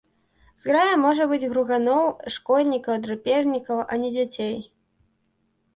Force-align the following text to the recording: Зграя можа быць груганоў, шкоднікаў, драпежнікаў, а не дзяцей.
Зграя 0.61 0.95
можа 1.01 1.27
быць 1.33 1.47
груганоў, 1.51 2.03
шкоднікаў, 2.37 2.95
драпежнікаў, 3.05 3.77
а 3.91 4.03
не 4.07 4.15
дзяцей. 4.19 4.55